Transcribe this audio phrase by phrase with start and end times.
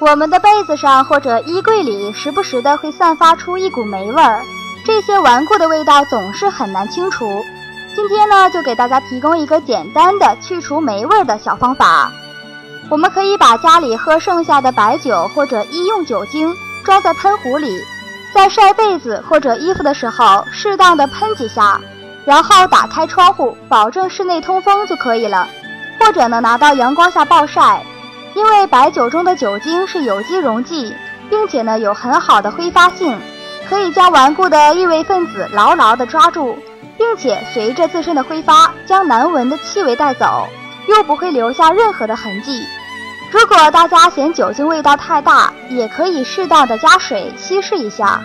[0.00, 4.42] 我们的被子上或者衣柜里时不时的会散发出一股霉味儿，
[4.82, 7.44] 这些顽固的味道总是很难清除。
[7.94, 12.10] 今天呢，就给大家提供一个简单的去除霉味儿的小方法。
[12.88, 17.84] 我们可以把家里喝剩下的白酒或者医用酒精装在喷壶里，
[18.34, 21.78] 在晒被子或者衣服的时候，适当的喷几下，
[22.24, 25.46] 然后打开窗户，保证室内通风就可以了。
[25.98, 27.84] 或者呢，拿到阳光下暴晒，
[28.34, 30.94] 因为白酒中的酒精是有机溶剂，
[31.28, 33.18] 并且呢有很好的挥发性，
[33.68, 36.56] 可以将顽固的异味分子牢牢地抓住。
[36.98, 40.46] 并且随着自身的挥发，将难闻的气味带走，
[40.86, 42.62] 又不会留下任何的痕迹。
[43.30, 48.20] 如果大家嫌酒精味道太大，也可以适当的加水稀释一下。